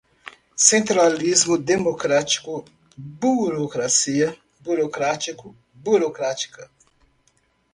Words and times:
Centralismo 0.57 1.59
democrático, 1.59 2.65
burocracia, 2.97 4.35
burocrático, 4.59 5.55
burocrática 5.75 6.71